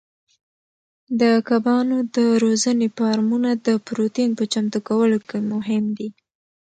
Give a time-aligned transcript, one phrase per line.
[1.21, 6.09] د کبانو د روزنې فارمونه د پروتین په چمتو کولو کې مهم دي.